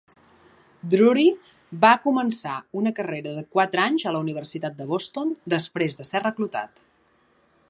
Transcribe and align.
Drury 0.93 1.25
va 1.83 1.91
començar 2.07 2.55
una 2.83 2.95
carrera 3.01 3.35
de 3.37 3.45
quatre 3.59 3.85
anys 3.87 4.09
a 4.13 4.17
la 4.17 4.25
Universitat 4.27 4.81
de 4.81 4.91
Boston 4.95 5.39
després 5.57 6.01
de 6.03 6.11
ser 6.15 6.27
reclutat. 6.29 6.87